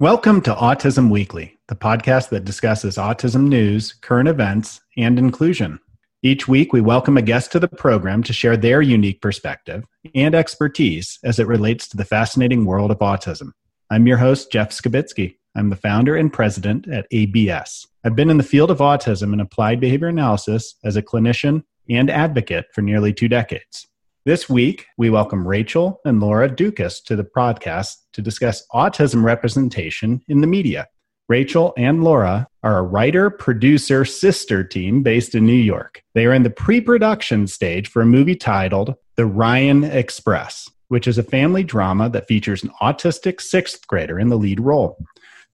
[0.00, 5.78] Welcome to Autism Weekly, the podcast that discusses autism news, current events, and inclusion.
[6.22, 10.34] Each week, we welcome a guest to the program to share their unique perspective and
[10.34, 13.52] expertise as it relates to the fascinating world of autism.
[13.90, 15.36] I'm your host, Jeff Skibitsky.
[15.54, 17.86] I'm the founder and president at ABS.
[18.04, 22.10] I've been in the field of autism and applied behavior analysis as a clinician and
[22.10, 23.86] advocate for nearly two decades.
[24.30, 30.20] This week, we welcome Rachel and Laura Dukas to the podcast to discuss autism representation
[30.28, 30.86] in the media.
[31.28, 36.04] Rachel and Laura are a writer producer sister team based in New York.
[36.14, 41.08] They are in the pre production stage for a movie titled The Ryan Express, which
[41.08, 44.96] is a family drama that features an autistic sixth grader in the lead role.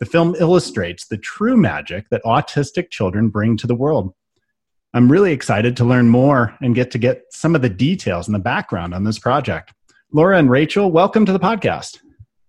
[0.01, 4.13] The film illustrates the true magic that autistic children bring to the world.
[4.97, 8.35] I'm really excited to learn more and get to get some of the details and
[8.35, 9.75] the background on this project.
[10.11, 11.99] Laura and Rachel, welcome to the podcast.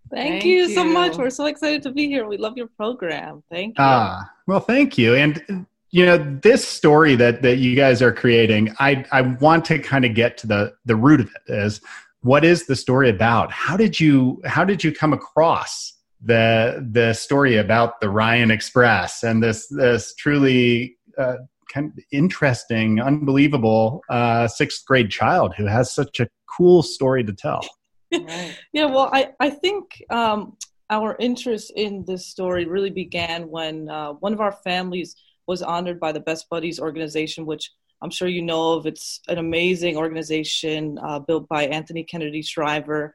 [0.09, 1.17] Thank, thank you, you, so much.
[1.17, 2.25] We're so excited to be here.
[2.25, 3.43] We love your program.
[3.51, 3.83] Thank you.
[3.83, 5.13] Ah, well, thank you.
[5.13, 9.77] And you know, this story that that you guys are creating, I I want to
[9.77, 11.53] kind of get to the the root of it.
[11.53, 11.81] Is
[12.21, 13.51] what is the story about?
[13.51, 19.23] How did you how did you come across the the story about the Ryan Express
[19.23, 21.35] and this this truly uh,
[21.73, 27.33] kind of interesting, unbelievable uh, sixth grade child who has such a cool story to
[27.33, 27.61] tell.
[28.11, 30.57] yeah, well, I I think um,
[30.89, 35.15] our interest in this story really began when uh, one of our families
[35.47, 38.85] was honored by the Best Buddies organization, which I'm sure you know of.
[38.85, 43.13] It's an amazing organization uh, built by Anthony Kennedy Shriver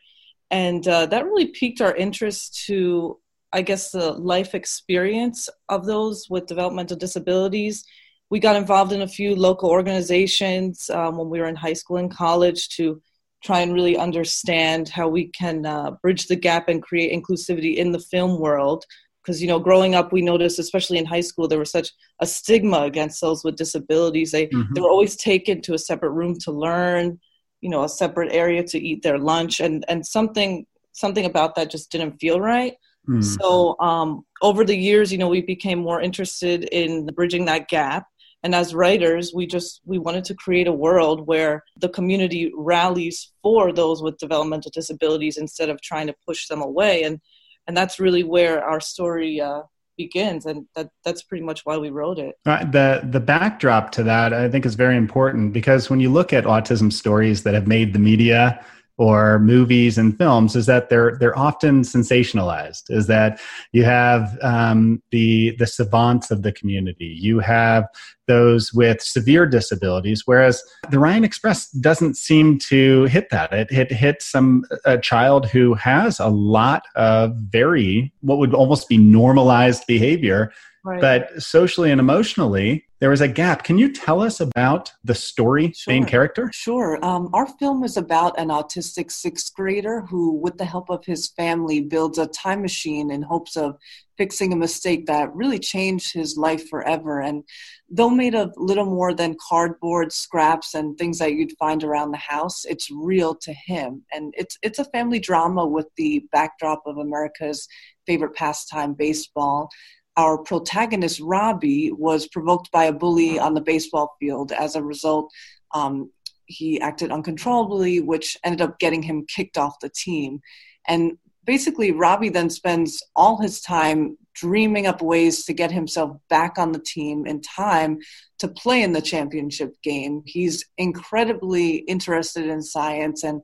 [0.53, 3.19] and uh, that really piqued our interest to
[3.53, 7.85] i guess the life experience of those with developmental disabilities
[8.33, 11.99] we got involved in a few local organizations um, when we were in high school
[11.99, 12.99] and college to
[13.45, 17.93] try and really understand how we can uh, bridge the gap and create inclusivity in
[17.93, 18.87] the film world
[19.23, 22.27] because you know growing up we noticed especially in high school there was such a
[22.27, 24.73] stigma against those with disabilities they, mm-hmm.
[24.73, 27.21] they were always taken to a separate room to learn
[27.61, 31.71] you know a separate area to eat their lunch and and something something about that
[31.71, 32.73] just didn't feel right
[33.07, 33.23] mm.
[33.23, 38.07] so um, over the years you know we became more interested in bridging that gap
[38.43, 43.33] and as writers we just we wanted to create a world where the community rallies
[43.43, 47.03] for those with developmental disabilities instead of trying to push them away.
[47.03, 47.21] And
[47.67, 49.63] and that's really where our story uh,
[49.97, 50.47] begins.
[50.47, 52.35] And that that's pretty much why we wrote it.
[52.47, 56.33] Uh, the the backdrop to that i think is very important because when you look
[56.33, 58.65] at autism stories that have made the media
[59.03, 63.41] or movies and films is that they're they're often sensationalized is that
[63.73, 67.07] you have um, the the savants of the community.
[67.21, 67.89] You have
[68.29, 73.53] those with severe disabilities whereas the ryan express doesn't seem to hit that.
[73.53, 78.89] It, it hits some a child who has a lot of very what would almost
[78.89, 80.53] be normalized behavior
[80.85, 81.01] Right.
[81.01, 83.63] But socially and emotionally, there was a gap.
[83.63, 85.95] Can you tell us about the story, sure.
[85.95, 86.51] main character?
[86.53, 87.05] Sure.
[87.05, 91.29] Um, our film is about an autistic sixth grader who, with the help of his
[91.37, 93.77] family, builds a time machine in hopes of
[94.19, 97.21] fixing a mistake that really changed his life forever.
[97.21, 97.45] And
[97.89, 102.19] though made of little more than cardboard scraps and things that you'd find around the
[102.19, 104.05] house, it's real to him.
[104.13, 107.69] And it's it's a family drama with the backdrop of America's
[108.05, 109.71] favorite pastime, baseball
[110.17, 114.53] our protagonist, Robbie, was provoked by a bully on the baseball field.
[114.53, 115.33] As a result,
[115.73, 116.11] um,
[116.47, 120.41] he acted uncontrollably, which ended up getting him kicked off the team.
[120.87, 126.59] And basically, Robbie then spends all his time dreaming up ways to get himself back
[126.59, 127.99] on the team in time
[128.39, 130.23] to play in the championship game.
[130.25, 133.43] He's incredibly interested in science and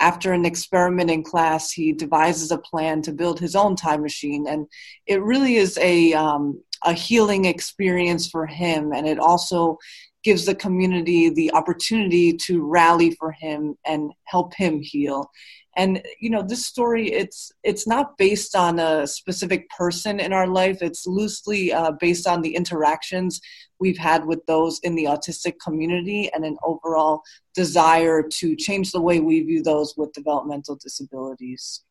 [0.00, 4.46] after an experiment in class, he devises a plan to build his own time machine,
[4.48, 4.66] and
[5.06, 9.78] it really is a um, a healing experience for him, and it also
[10.24, 15.30] gives the community the opportunity to rally for him and help him heal
[15.76, 20.46] and you know this story it's it's not based on a specific person in our
[20.46, 20.82] life.
[20.82, 23.40] It's loosely uh, based on the interactions
[23.78, 27.22] we've had with those in the autistic community and an overall
[27.54, 31.82] desire to change the way we view those with developmental disabilities.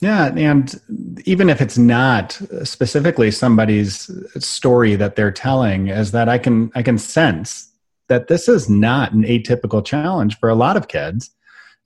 [0.00, 0.78] Yeah, and
[1.24, 6.82] even if it's not specifically somebody's story that they're telling, is that I can I
[6.82, 7.70] can sense
[8.08, 11.30] that this is not an atypical challenge for a lot of kids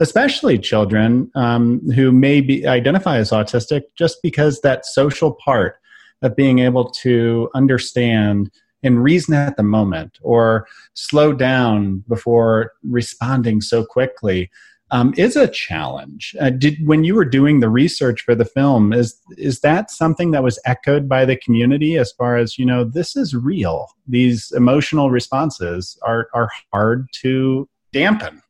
[0.00, 5.76] especially children um, who may be identify as autistic just because that social part
[6.23, 8.50] of being able to understand
[8.82, 14.50] and reason at the moment or slow down before responding so quickly
[14.91, 16.35] um, is a challenge.
[16.41, 20.32] Uh, did when you were doing the research for the film, is is that something
[20.32, 22.82] that was echoed by the community as far as you know?
[22.82, 23.87] This is real.
[24.08, 28.43] These emotional responses are are hard to dampen.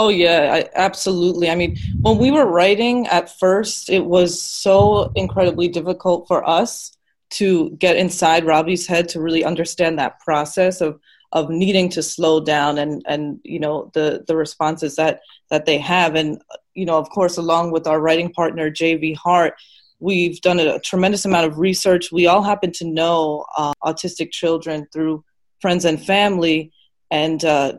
[0.00, 1.50] Oh yeah, I, absolutely.
[1.50, 6.96] I mean, when we were writing at first, it was so incredibly difficult for us
[7.30, 11.00] to get inside Robbie's head to really understand that process of
[11.32, 15.18] of needing to slow down and and you know the the responses that
[15.50, 16.14] that they have.
[16.14, 16.40] And
[16.74, 19.54] you know of course along with our writing partner JV Hart
[19.98, 22.12] we've done a, tremendous amount of research.
[22.12, 25.24] We all happen to know uh, autistic children through
[25.60, 26.70] friends and family.
[27.10, 27.78] And uh,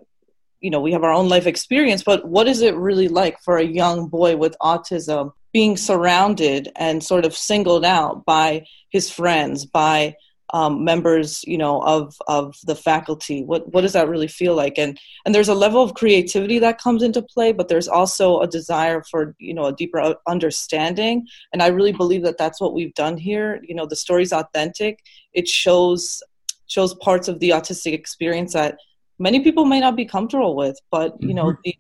[0.62, 3.58] you know we have our own life experience but what is it really like for
[3.58, 9.66] a young boy with autism being surrounded and sort of singled out by his friends
[9.66, 10.16] by
[10.52, 13.44] um, members you know of of the faculty?
[13.44, 14.78] What what does that really feel like?
[14.78, 18.48] And and there's a level of creativity that comes into play but there's also a
[18.48, 21.28] desire for you know a deeper understanding.
[21.54, 23.62] And i really believe that that's what we've done here.
[23.64, 25.00] You know the story's authentic.
[25.34, 26.22] It shows
[26.68, 28.78] shows parts of the autistic experience that
[29.20, 31.62] many people may not be comfortable with but you know mm-hmm.
[31.64, 31.78] the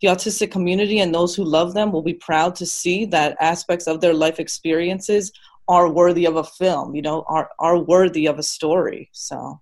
[0.00, 3.86] the autistic community and those who love them will be proud to see that aspects
[3.86, 5.30] of their life experiences
[5.68, 9.60] are worthy of a film you know are are worthy of a story so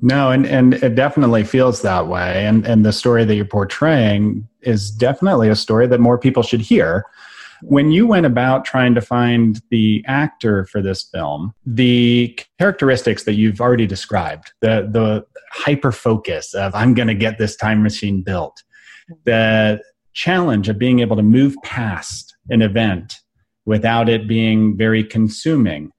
[0.00, 4.48] no and and it definitely feels that way and and the story that you're portraying
[4.62, 7.04] is definitely a story that more people should hear
[7.62, 13.34] when you went about trying to find the actor for this film the characteristics that
[13.34, 18.22] you've already described the the hyper focus of i'm going to get this time machine
[18.22, 18.62] built
[19.24, 19.80] the
[20.12, 23.20] challenge of being able to move past an event
[23.64, 25.92] without it being very consuming,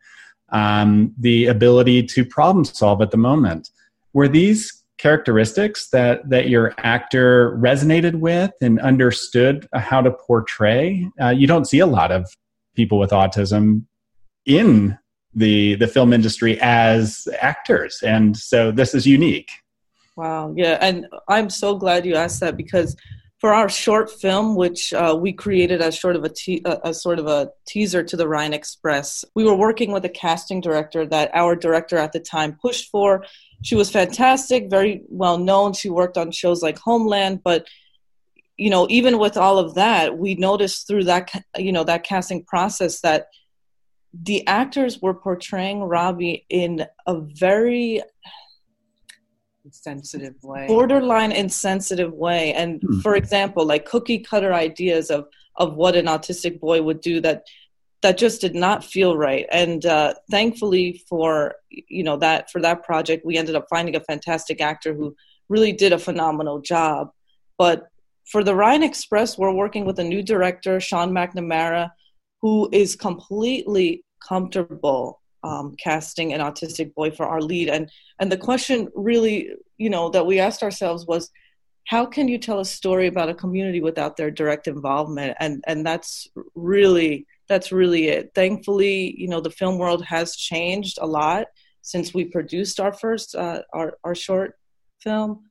[0.49, 3.69] um, the ability to problem solve at the moment.
[4.13, 11.05] Were these characteristics that that your actor resonated with and understood how to portray?
[11.21, 12.25] Uh, you don't see a lot of
[12.73, 13.83] people with autism
[14.45, 14.97] in
[15.35, 19.51] the the film industry as actors, and so this is unique.
[20.15, 22.95] Wow, yeah, and I'm so glad you asked that because
[23.43, 26.93] for our short film, which uh, we created as sort of a, te- a, a,
[26.93, 31.05] sort of a teaser to the Ryan Express, we were working with a casting director
[31.07, 33.25] that our director at the time pushed for.
[33.63, 35.73] She was fantastic, very well known.
[35.73, 37.67] She worked on shows like Homeland, but
[38.57, 42.43] you know, even with all of that, we noticed through that you know that casting
[42.43, 43.27] process that
[44.13, 48.01] the actors were portraying Robbie in a very
[49.65, 52.99] insensitive way borderline insensitive way and mm-hmm.
[52.99, 55.25] for example like cookie cutter ideas of
[55.55, 57.43] of what an autistic boy would do that
[58.03, 59.47] that just did not feel right.
[59.51, 64.01] And uh, thankfully for you know that for that project we ended up finding a
[64.01, 65.15] fantastic actor who
[65.49, 67.09] really did a phenomenal job.
[67.57, 67.87] But
[68.31, 71.89] for the ryan express we're working with a new director sean mcnamara
[72.41, 77.69] who is completely comfortable um, casting an autistic boy for our lead.
[77.69, 77.89] And
[78.19, 81.31] and the question really you know that we asked ourselves was
[81.85, 85.35] how can you tell a story about a community without their direct involvement?
[85.39, 90.97] And and that's really that's really it thankfully you know the film world has changed
[91.01, 91.47] a lot
[91.81, 94.57] since we produced our first uh, our, our short
[95.01, 95.49] film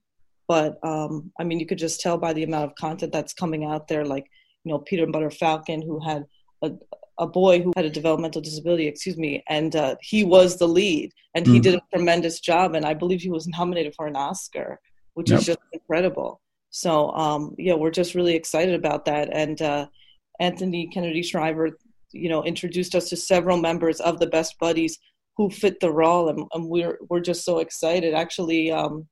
[0.48, 3.64] but um, i mean you could just tell by the amount of content that's coming
[3.64, 4.26] out there like
[4.64, 6.24] you know Peanut Butter Falcon who had
[6.62, 6.72] a,
[7.18, 11.12] a boy who had a developmental disability, excuse me, and uh, he was the lead,
[11.34, 11.62] and he mm.
[11.62, 14.80] did a tremendous job, and I believe he was nominated for an Oscar,
[15.14, 15.40] which yep.
[15.40, 16.40] is just incredible.
[16.70, 19.86] So um, yeah, we're just really excited about that, and uh,
[20.40, 21.78] Anthony Kennedy Shriver,
[22.12, 24.98] you know, introduced us to several members of the Best Buddies
[25.36, 28.14] who fit the role, and, and we're we're just so excited.
[28.14, 29.08] Actually, um,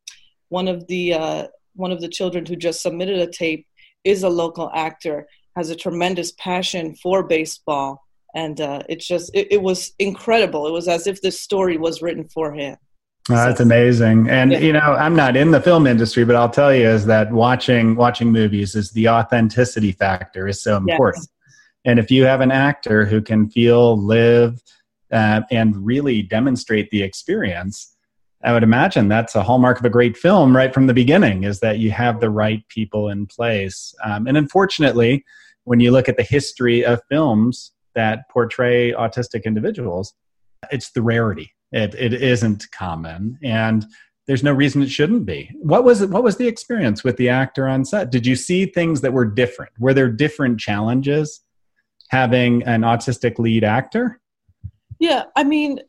[0.49, 3.67] one of the uh, one of the children who just submitted a tape
[4.05, 5.27] is a local actor
[5.57, 8.03] has a tremendous passion for baseball
[8.35, 12.03] and uh, it's just it, it, was incredible it was as if this story was
[12.03, 12.77] written for him
[13.31, 14.59] oh, that's amazing and yeah.
[14.59, 17.97] you know i'm not in the film industry but i'll tell you is that watching
[17.97, 21.29] watching movies is the authenticity factor is so important yes.
[21.85, 24.63] And if you have an actor who can feel live
[25.13, 27.97] uh, and really demonstrate the experience
[28.43, 31.61] I would imagine that's a hallmark of a great film right from the beginning is
[31.61, 33.95] that you have the right people in place.
[34.03, 35.25] Um, and unfortunately,
[35.65, 40.15] when you look at the history of films that portray autistic individuals,
[40.71, 41.53] it's the rarity.
[41.73, 43.39] It, it isn't common.
[43.43, 43.85] And
[44.27, 45.51] there's no reason it shouldn't be.
[45.61, 48.11] What was it, what was the experience with the actor on set?
[48.11, 49.73] Did you see things that were different?
[49.79, 51.41] Were there different challenges
[52.11, 54.21] having an autistic lead actor?
[54.99, 55.81] Yeah, I mean,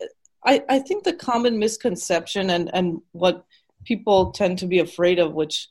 [0.46, 3.46] I, I think the common misconception and, and what
[3.86, 5.68] people tend to be afraid of, which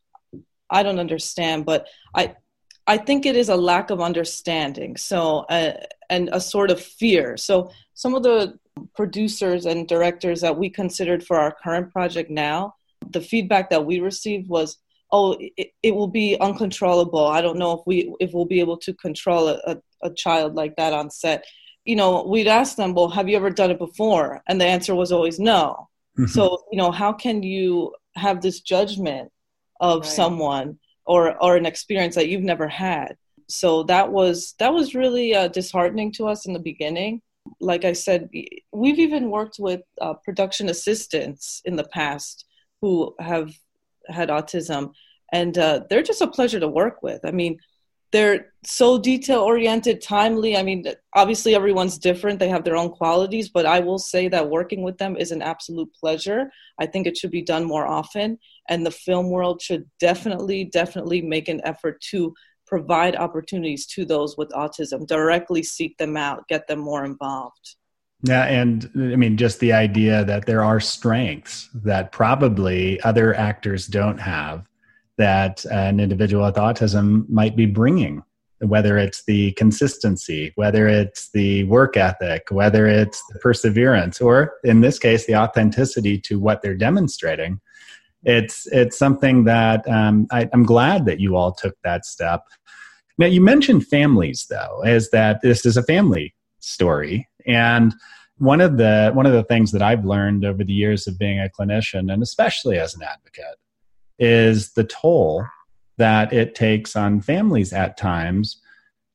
[0.68, 2.36] I don't understand, but I
[2.86, 4.96] I think it is a lack of understanding.
[4.96, 5.74] So, uh,
[6.08, 7.36] and a sort of fear.
[7.36, 8.58] So, some of the
[8.96, 12.74] producers and directors that we considered for our current project now,
[13.10, 14.78] the feedback that we received was,
[15.12, 17.26] "Oh, it, it will be uncontrollable.
[17.26, 20.54] I don't know if we if we'll be able to control a, a, a child
[20.54, 21.44] like that on set."
[21.84, 24.94] You know, we'd ask them, "Well, have you ever done it before?" And the answer
[24.94, 25.88] was always no.
[26.18, 26.26] Mm-hmm.
[26.26, 29.30] So, you know, how can you have this judgment
[29.80, 30.10] of right.
[30.10, 33.16] someone or or an experience that you've never had?
[33.48, 37.22] So that was that was really uh, disheartening to us in the beginning.
[37.60, 38.28] Like I said,
[38.72, 42.44] we've even worked with uh, production assistants in the past
[42.80, 43.52] who have
[44.08, 44.92] had autism,
[45.32, 47.20] and uh, they're just a pleasure to work with.
[47.24, 47.58] I mean,
[48.12, 50.56] they're so detail oriented timely.
[50.56, 52.38] I mean obviously everyone's different.
[52.38, 55.42] They have their own qualities but i will say that working with them is an
[55.42, 56.50] absolute pleasure.
[56.78, 58.38] I think it should be done more often
[58.68, 62.34] and the film world should definitely definitely make an effort to
[62.66, 65.06] provide opportunities to those with autism.
[65.06, 67.76] Directly seek them out get them more involved
[68.22, 73.86] yeah, and I mean, just the idea that there are strengths that probably other actors
[73.86, 74.68] don't have
[75.16, 78.22] that an individual with autism might be bringing
[78.60, 84.82] whether it's the consistency, whether it's the work ethic, whether it's the perseverance, or in
[84.82, 87.60] this case, the authenticity to what they're demonstrating.
[88.24, 92.44] It's it's something that um, I, I'm glad that you all took that step.
[93.16, 97.94] Now you mentioned families, though, as that this is a family story, and
[98.38, 101.38] one of the one of the things that I've learned over the years of being
[101.38, 103.58] a clinician, and especially as an advocate,
[104.18, 105.46] is the toll
[105.98, 108.60] that it takes on families at times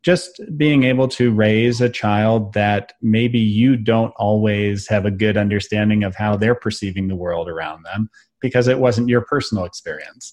[0.03, 5.35] just being able to raise a child that maybe you don't always have a good
[5.35, 8.07] understanding of how they're perceiving the world around them
[8.39, 10.31] because it wasn't your personal experience.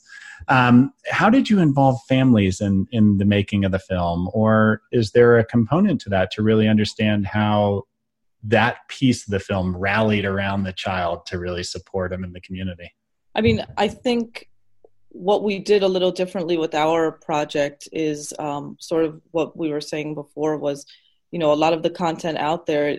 [0.49, 4.29] Um, how did you involve families in, in the making of the film?
[4.35, 7.85] Or is there a component to that to really understand how
[8.45, 12.41] that piece of the film rallied around the child to really support him in the
[12.41, 12.91] community?
[13.35, 14.49] I mean, I think
[15.13, 19.71] what we did a little differently with our project is um, sort of what we
[19.71, 20.87] were saying before was
[21.31, 22.99] you know a lot of the content out there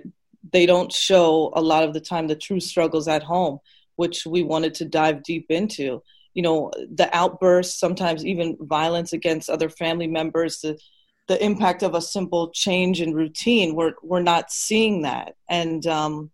[0.51, 3.59] they don't show a lot of the time the true struggles at home
[3.95, 6.01] which we wanted to dive deep into
[6.33, 10.77] you know the outbursts sometimes even violence against other family members the,
[11.27, 15.35] the impact of a simple change in routine we're, we're not seeing that.
[15.49, 16.31] And um,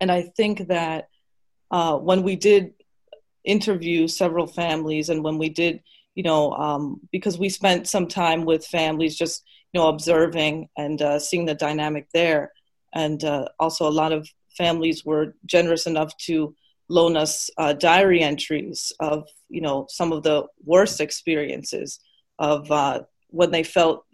[0.00, 1.08] and i think that
[1.70, 2.74] uh, when we did
[3.44, 5.82] interview several families and when we did
[6.14, 11.02] you know um, because we spent some time with families just you know observing and
[11.02, 12.52] uh, seeing the dynamic there.
[12.94, 16.54] And uh, also a lot of families were generous enough to
[16.88, 21.98] loan us uh, diary entries of you know some of the worst experiences
[22.38, 24.04] of uh, when they felt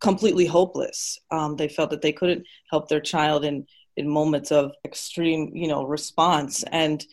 [0.00, 3.66] completely hopeless um, they felt that they couldn't help their child in
[3.96, 7.06] in moments of extreme you know response and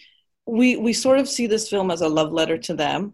[0.48, 3.13] we we sort of see this film as a love letter to them.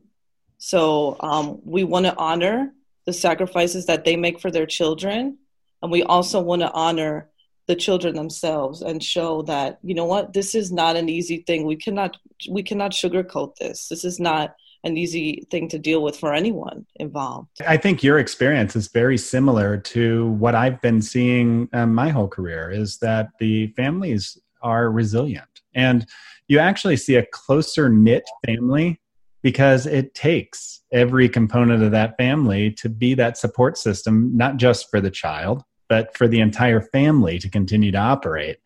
[0.60, 2.74] So um, we want to honor
[3.06, 5.38] the sacrifices that they make for their children,
[5.82, 7.30] and we also want to honor
[7.66, 11.66] the children themselves and show that you know what this is not an easy thing.
[11.66, 12.18] We cannot
[12.50, 13.90] we cannot sugarcoat this.
[13.90, 17.50] This is not an easy thing to deal with for anyone involved.
[17.66, 22.28] I think your experience is very similar to what I've been seeing um, my whole
[22.28, 26.06] career is that the families are resilient and
[26.48, 29.00] you actually see a closer knit family
[29.42, 34.90] because it takes every component of that family to be that support system, not just
[34.90, 38.58] for the child, but for the entire family to continue to operate.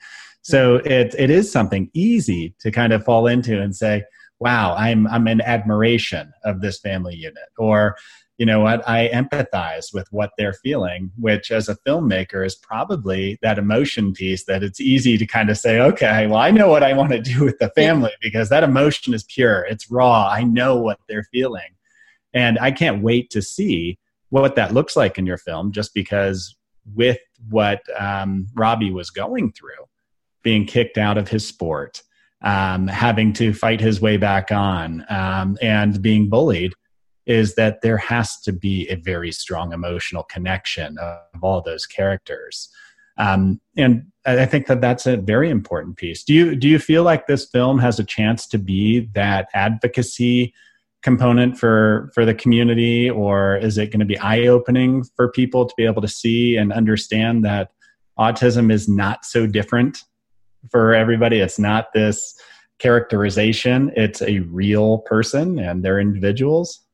[0.42, 4.04] So it, it is something easy to kind of fall into and say,
[4.40, 7.50] wow, I'm, I'm in admiration of this family unit.
[7.58, 7.96] Or
[8.38, 13.38] you know what i empathize with what they're feeling which as a filmmaker is probably
[13.42, 16.84] that emotion piece that it's easy to kind of say okay well i know what
[16.84, 19.66] i want to do with the family because that emotion is pure.
[19.66, 20.30] It's raw.
[20.30, 21.76] I know what they're feeling.
[22.34, 23.98] And i can't wait to see
[24.30, 26.56] what that looks like in your film just because
[26.96, 29.86] with what um, robbie was going through
[30.44, 32.04] being kicked out of his sport
[32.42, 36.74] um, having to fight his way back on um, and being bullied
[37.26, 42.70] is that there has to be a very strong emotional connection of all those characters.
[43.18, 46.24] Um, and I think that that's a very important piece.
[46.24, 50.54] Do you do you feel like this film has a chance to be that advocacy
[51.02, 55.66] component for for the community, or is it going to be eye opening for people
[55.66, 57.72] to be able to see and understand that
[58.20, 60.04] autism is not so different
[60.70, 61.40] for everybody?
[61.40, 62.36] It's not this
[62.80, 66.86] characterization; it's a real person, and they're individuals.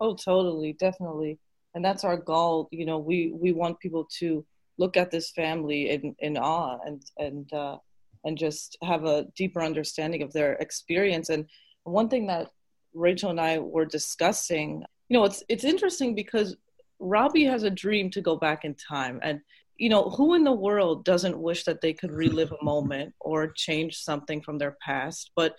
[0.00, 1.38] Oh, totally, definitely.
[1.74, 2.68] and that's our goal.
[2.70, 4.44] You know, we we want people to
[4.78, 7.78] look at this family in in awe and and uh,
[8.24, 11.28] and just have a deeper understanding of their experience.
[11.28, 11.46] And
[11.84, 12.50] one thing that
[12.94, 16.56] Rachel and I were discussing, you know, it's it's interesting because
[16.98, 19.40] Robbie has a dream to go back in time and
[19.76, 23.48] you know, who in the world doesn't wish that they could relive a moment or
[23.48, 25.30] change something from their past?
[25.34, 25.54] But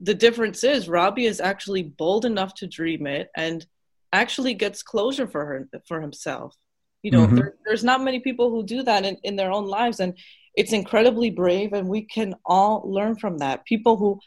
[0.00, 3.64] the difference is Robbie is actually bold enough to dream it and
[4.12, 6.54] actually gets closure for her for himself.
[7.02, 7.36] You know, mm-hmm.
[7.36, 10.16] there, there's not many people who do that in, in their own lives and
[10.56, 13.64] it's incredibly brave and we can all learn from that.
[13.64, 14.20] People who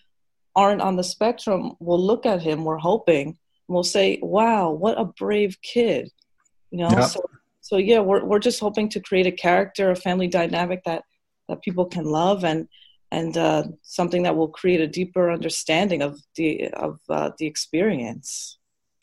[0.55, 4.99] aren't on the spectrum will look at him, we're hoping, and will say, Wow, what
[4.99, 6.09] a brave kid.
[6.71, 7.09] You know, yep.
[7.09, 7.21] so
[7.67, 11.03] so yeah, we're we're just hoping to create a character, a family dynamic that
[11.49, 12.69] that people can love and
[13.11, 18.57] and uh, something that will create a deeper understanding of the of uh, the experience.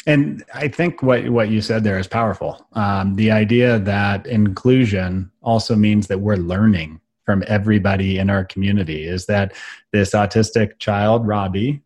[0.07, 2.67] And I think what what you said there is powerful.
[2.73, 9.07] Um, the idea that inclusion also means that we're learning from everybody in our community
[9.07, 9.53] is that
[9.93, 11.83] this autistic child, Robbie,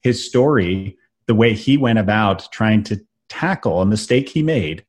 [0.00, 0.96] his story,
[1.26, 4.85] the way he went about trying to tackle a mistake he made,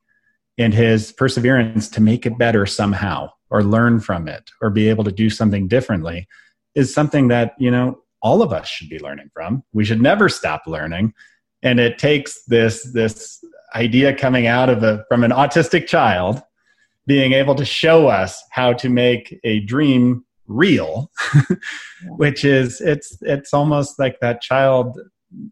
[0.58, 5.04] and his perseverance to make it better somehow, or learn from it, or be able
[5.04, 6.28] to do something differently,
[6.76, 9.64] is something that you know all of us should be learning from.
[9.74, 11.14] We should never stop learning
[11.64, 13.44] and it takes this this
[13.76, 16.42] idea coming out of a from an autistic child
[17.06, 21.12] being able to show us how to make a dream real
[22.18, 24.98] which is it's it's almost like that child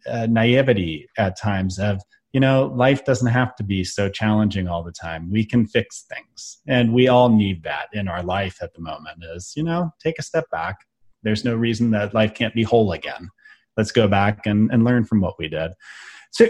[0.08, 2.02] uh, naivety at times of
[2.36, 5.32] you know life doesn't have to be so challenging all the time.
[5.32, 6.58] We can fix things.
[6.68, 10.20] And we all need that in our life at the moment is you know take
[10.20, 10.80] a step back.
[11.24, 13.30] There's no reason that life can't be whole again.
[13.78, 15.72] Let's go back and, and learn from what we did.
[16.32, 16.48] So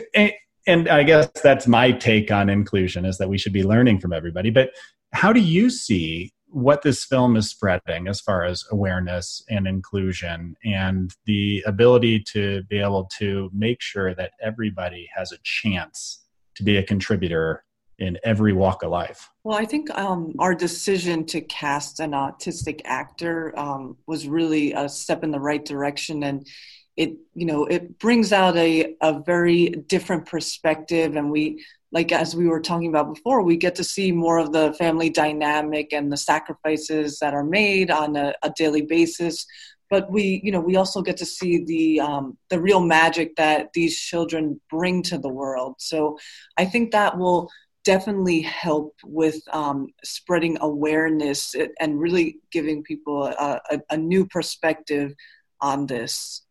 [0.67, 4.11] and i guess that's my take on inclusion is that we should be learning from
[4.11, 4.49] everybody.
[4.49, 4.71] But
[5.13, 10.55] how do you see what this film is spreading as far as awareness and inclusion
[10.63, 16.23] and the ability to be able to make sure that everybody has a chance
[16.55, 17.65] to be a contributor
[17.99, 19.29] in every walk of life?
[19.43, 24.87] Well, I think um, our decision to cast an autistic actor um, was really a
[24.87, 26.47] step in the right direction, and
[26.95, 32.35] it you know it brings out a a very different perspective, and we like as
[32.35, 36.11] we were talking about before, we get to see more of the family dynamic and
[36.11, 39.45] the sacrifices that are made on a, a daily basis.
[39.89, 43.71] But we, you know, we also get to see the um, the real magic that
[43.73, 45.75] these children bring to the world.
[45.77, 46.17] So
[46.57, 47.49] I think that will
[47.85, 55.13] definitely help with um, spreading awareness and really giving people a, a, a new perspective
[55.61, 56.41] on this.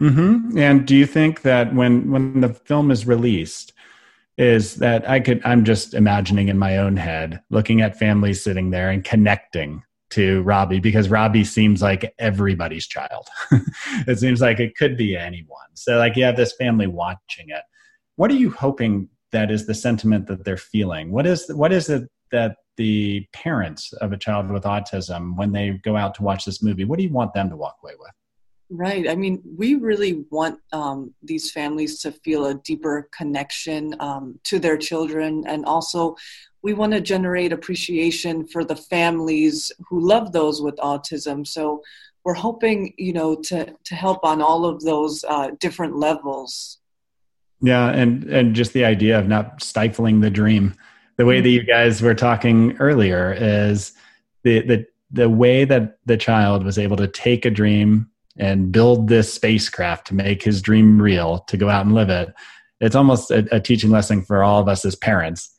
[0.00, 0.56] Mm-hmm.
[0.56, 3.74] And do you think that when when the film is released,
[4.36, 8.70] is that I could I'm just imagining in my own head, looking at families sitting
[8.70, 13.28] there and connecting to Robbie because Robbie seems like everybody's child.
[14.06, 15.74] it seems like it could be anyone.
[15.74, 17.62] So like you have this family watching it.
[18.16, 21.10] What are you hoping that is the sentiment that they're feeling.
[21.10, 25.80] What is what is it that the parents of a child with autism, when they
[25.82, 28.12] go out to watch this movie, what do you want them to walk away with?
[28.76, 29.08] Right.
[29.08, 34.58] I mean, we really want um, these families to feel a deeper connection um, to
[34.58, 36.16] their children, and also
[36.64, 41.46] we want to generate appreciation for the families who love those with autism.
[41.46, 41.84] So
[42.24, 46.78] we're hoping, you know, to to help on all of those uh, different levels.
[47.60, 50.74] Yeah, and and just the idea of not stifling the dream.
[51.16, 53.92] The way that you guys were talking earlier is
[54.42, 59.08] the the the way that the child was able to take a dream and build
[59.08, 62.34] this spacecraft to make his dream real to go out and live it.
[62.80, 65.54] It's almost a, a teaching lesson for all of us as parents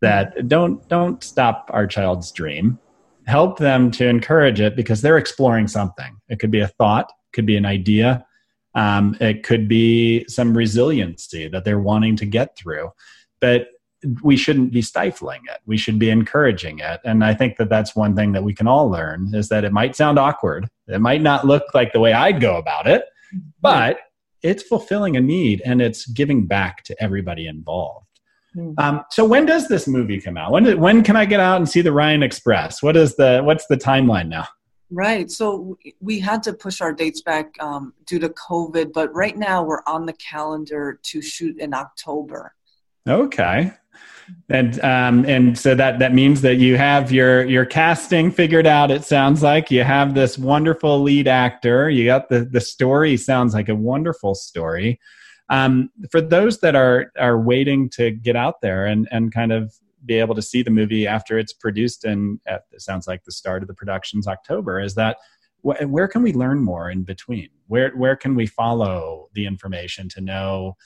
[0.00, 2.78] that don't don't stop our child's dream.
[3.26, 6.16] Help them to encourage it because they're exploring something.
[6.28, 8.24] It could be a thought, could be an idea,
[8.74, 12.90] um, it could be some resiliency that they're wanting to get through,
[13.40, 13.68] but
[14.22, 15.60] we shouldn't be stifling it.
[15.66, 17.00] We should be encouraging it.
[17.04, 19.72] And I think that that's one thing that we can all learn is that it
[19.72, 20.68] might sound awkward.
[20.88, 23.04] It might not look like the way I'd go about it,
[23.60, 23.98] but
[24.42, 28.06] it's fulfilling a need and it's giving back to everybody involved.
[28.54, 28.72] Hmm.
[28.78, 30.50] Um, so when does this movie come out?
[30.50, 32.82] When, did, when can I get out and see the Ryan Express?
[32.82, 34.46] What is the what's the timeline now?
[34.90, 35.30] Right.
[35.30, 39.62] So we had to push our dates back um, due to COVID, but right now
[39.62, 42.54] we're on the calendar to shoot in October.
[43.08, 43.72] Okay.
[44.48, 48.90] And um, and so that that means that you have your your casting figured out.
[48.90, 51.88] It sounds like you have this wonderful lead actor.
[51.88, 53.16] You got the the story.
[53.16, 54.98] Sounds like a wonderful story.
[55.50, 59.72] Um, for those that are are waiting to get out there and and kind of
[60.04, 63.62] be able to see the movie after it's produced and it sounds like the start
[63.62, 65.18] of the production's October, is that
[65.62, 67.50] wh- where can we learn more in between?
[67.68, 70.76] Where where can we follow the information to know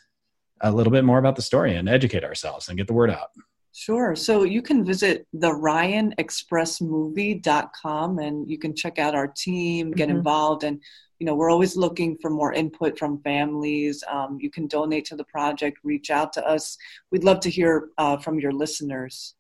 [0.65, 3.31] a little bit more about the story and educate ourselves and get the word out?
[3.73, 4.15] Sure.
[4.15, 10.19] So you can visit the RyanExpressMovie.com and you can check out our team, get mm-hmm.
[10.19, 10.81] involved, and
[11.19, 14.05] you know we're always looking for more input from families.
[14.09, 16.79] Um, you can donate to the project, reach out to us.
[17.11, 19.35] We'd love to hear uh, from your listeners.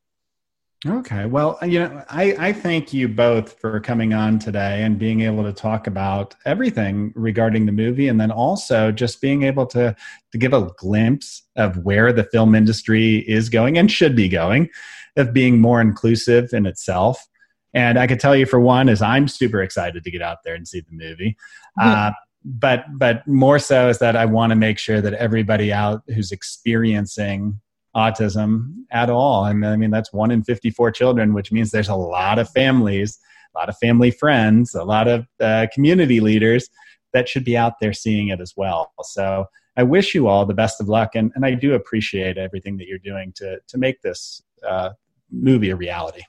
[0.86, 1.24] Okay.
[1.24, 5.42] Well, you know, I, I thank you both for coming on today and being able
[5.42, 9.96] to talk about everything regarding the movie and then also just being able to
[10.32, 14.68] to give a glimpse of where the film industry is going and should be going,
[15.16, 17.26] of being more inclusive in itself.
[17.72, 20.54] And I could tell you for one is I'm super excited to get out there
[20.54, 21.36] and see the movie.
[21.78, 21.88] Mm-hmm.
[21.88, 22.10] Uh,
[22.44, 26.30] but but more so is that I want to make sure that everybody out who's
[26.30, 27.60] experiencing
[27.94, 29.44] autism at all.
[29.44, 33.18] And I mean, that's one in 54 children, which means there's a lot of families,
[33.54, 36.68] a lot of family friends, a lot of uh, community leaders
[37.12, 38.92] that should be out there seeing it as well.
[39.02, 41.14] So I wish you all the best of luck.
[41.14, 44.90] And, and I do appreciate everything that you're doing to, to make this uh,
[45.30, 46.22] movie a reality.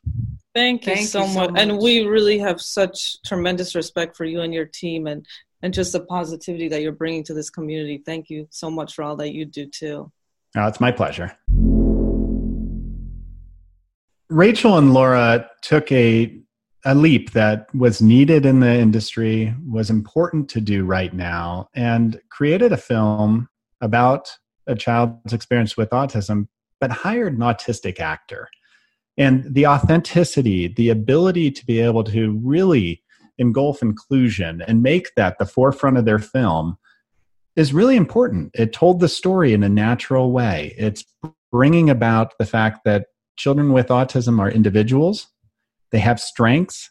[0.54, 1.52] Thank you, Thank so, you so much.
[1.52, 1.62] much.
[1.62, 5.26] And we really have such tremendous respect for you and your team and,
[5.62, 8.02] and just the positivity that you're bringing to this community.
[8.06, 10.12] Thank you so much for all that you do too.
[10.56, 11.38] Oh, it's my pleasure.
[14.30, 16.38] Rachel and Laura took a
[16.88, 22.22] a leap that was needed in the industry, was important to do right now, and
[22.30, 23.50] created a film
[23.82, 24.30] about
[24.68, 26.48] a child's experience with autism,
[26.80, 28.48] but hired an autistic actor.
[29.18, 33.02] And the authenticity, the ability to be able to really
[33.40, 36.78] engulf inclusion and make that the forefront of their film
[37.56, 38.52] is really important.
[38.54, 40.76] It told the story in a natural way.
[40.78, 41.06] It's
[41.52, 45.28] bringing about the fact that children with autism are individuals,
[45.92, 46.90] they have strengths,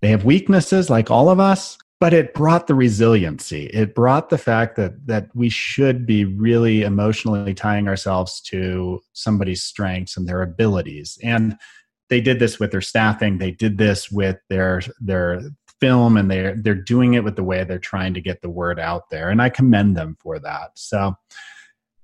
[0.00, 3.66] they have weaknesses like all of us, but it brought the resiliency.
[3.66, 9.62] It brought the fact that that we should be really emotionally tying ourselves to somebody's
[9.62, 11.16] strengths and their abilities.
[11.22, 11.56] And
[12.10, 15.42] they did this with their staffing, they did this with their their
[15.82, 18.78] film and they're they're doing it with the way they're trying to get the word
[18.78, 21.12] out there and i commend them for that so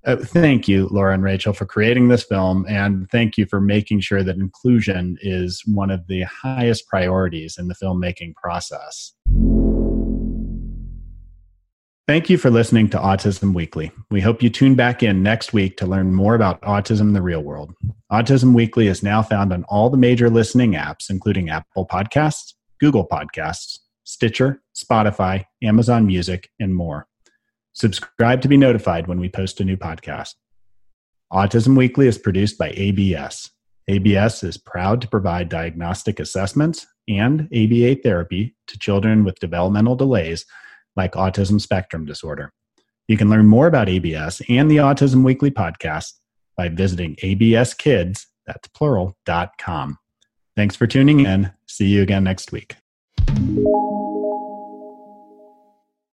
[0.05, 4.01] uh, thank you laura and rachel for creating this film and thank you for making
[4.01, 9.13] sure that inclusion is one of the highest priorities in the filmmaking process
[12.09, 13.93] Thank you for listening to Autism Weekly.
[14.11, 17.21] We hope you tune back in next week to learn more about autism in the
[17.21, 17.75] real world.
[18.11, 23.07] Autism Weekly is now found on all the major listening apps, including Apple Podcasts, Google
[23.07, 27.07] Podcasts, Stitcher, Spotify, Amazon Music, and more.
[27.73, 30.35] Subscribe to be notified when we post a new podcast.
[31.33, 33.51] Autism Weekly is produced by ABS.
[33.89, 40.45] ABS is proud to provide diagnostic assessments and ABA therapy to children with developmental delays
[40.97, 42.53] like autism spectrum disorder.
[43.09, 46.13] You can learn more about ABS and the Autism Weekly podcast
[46.57, 49.99] by visiting abskids, that's plural, dot com.
[50.57, 51.53] Thanks for tuning in.
[51.79, 52.75] See you again next week.